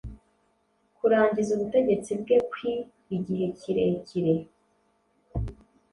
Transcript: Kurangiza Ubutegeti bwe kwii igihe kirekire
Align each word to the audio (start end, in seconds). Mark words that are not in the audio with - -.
Kurangiza 0.97 1.49
Ubutegeti 1.55 2.11
bwe 2.21 2.37
kwii 2.51 2.85
igihe 3.17 3.45
kirekire 3.59 4.33